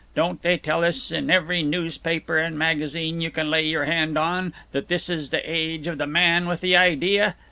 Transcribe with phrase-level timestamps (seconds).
[0.15, 4.51] Don't they tell us in every newspaper and magazine you can lay your hand on
[4.71, 7.35] that this is the Age of the Man with the Idea?